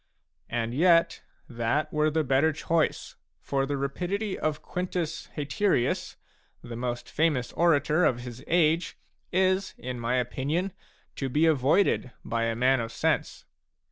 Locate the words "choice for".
2.51-3.67